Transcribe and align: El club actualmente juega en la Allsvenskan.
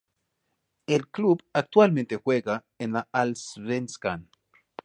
El 0.87 1.09
club 1.11 1.43
actualmente 1.53 2.15
juega 2.15 2.65
en 2.79 2.93
la 2.93 3.07
Allsvenskan. 3.11 4.31